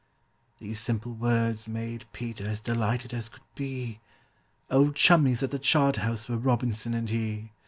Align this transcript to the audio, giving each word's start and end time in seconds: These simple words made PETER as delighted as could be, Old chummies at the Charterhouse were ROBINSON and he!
These 0.57 0.79
simple 0.79 1.13
words 1.13 1.67
made 1.67 2.05
PETER 2.11 2.45
as 2.49 2.59
delighted 2.59 3.13
as 3.13 3.29
could 3.29 3.43
be, 3.53 3.99
Old 4.71 4.95
chummies 4.95 5.43
at 5.43 5.51
the 5.51 5.59
Charterhouse 5.59 6.27
were 6.27 6.37
ROBINSON 6.37 6.95
and 6.95 7.07
he! 7.07 7.51